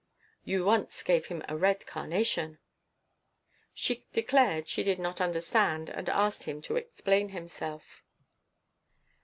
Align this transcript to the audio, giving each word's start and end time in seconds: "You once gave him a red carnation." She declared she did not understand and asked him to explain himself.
"You 0.43 0.65
once 0.65 1.03
gave 1.03 1.27
him 1.27 1.43
a 1.47 1.55
red 1.55 1.85
carnation." 1.85 2.57
She 3.75 4.07
declared 4.13 4.67
she 4.67 4.81
did 4.81 4.97
not 4.97 5.21
understand 5.21 5.91
and 5.91 6.09
asked 6.09 6.45
him 6.45 6.59
to 6.63 6.75
explain 6.75 7.29
himself. 7.29 8.03